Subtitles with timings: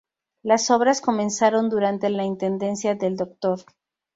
[0.41, 3.61] Las obras comenzaron durante la intendencia del Dr.